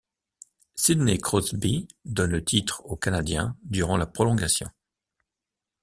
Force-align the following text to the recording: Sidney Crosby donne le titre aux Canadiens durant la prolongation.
Sidney 0.73 1.19
Crosby 1.19 1.87
donne 2.05 2.31
le 2.31 2.43
titre 2.43 2.81
aux 2.87 2.95
Canadiens 2.95 3.55
durant 3.61 3.97
la 3.97 4.07
prolongation. 4.07 4.67